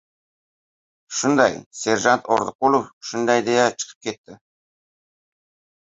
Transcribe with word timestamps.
Shunday! 1.17 1.59
Serjant 1.81 2.25
Orziqulov 2.37 2.91
shunday 3.11 3.41
deya 3.51 3.67
chiqib 3.79 3.97
ketdi. 4.09 4.33